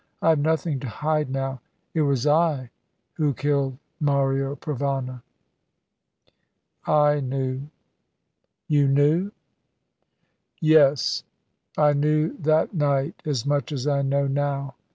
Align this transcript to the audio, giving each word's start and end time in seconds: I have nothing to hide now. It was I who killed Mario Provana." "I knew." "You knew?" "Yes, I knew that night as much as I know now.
I 0.19 0.29
have 0.29 0.39
nothing 0.39 0.79
to 0.79 0.89
hide 0.89 1.29
now. 1.29 1.61
It 1.93 2.01
was 2.01 2.25
I 2.25 2.71
who 3.13 3.35
killed 3.35 3.77
Mario 3.99 4.55
Provana." 4.55 5.21
"I 6.87 7.19
knew." 7.19 7.69
"You 8.67 8.87
knew?" 8.87 9.31
"Yes, 10.59 11.23
I 11.77 11.93
knew 11.93 12.35
that 12.39 12.73
night 12.73 13.21
as 13.27 13.45
much 13.45 13.71
as 13.71 13.85
I 13.85 14.01
know 14.01 14.25
now. 14.25 14.73